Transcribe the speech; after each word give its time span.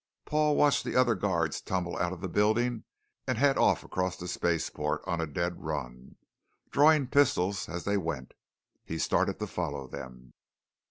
Paul 0.25 0.55
watched 0.55 0.83
the 0.83 0.95
other 0.95 1.13
guards 1.13 1.61
tumble 1.61 1.95
out 1.99 2.11
of 2.11 2.21
the 2.21 2.27
building 2.27 2.85
and 3.27 3.37
head 3.37 3.55
off 3.55 3.83
across 3.83 4.17
the 4.17 4.27
spaceport 4.27 5.03
on 5.05 5.21
a 5.21 5.27
dead 5.27 5.61
run, 5.63 6.15
drawing 6.71 7.05
pistols 7.05 7.69
as 7.69 7.83
they 7.83 7.97
went. 7.97 8.33
He 8.83 8.97
started 8.97 9.37
to 9.37 9.45
follow 9.45 9.85
them. 9.85 10.33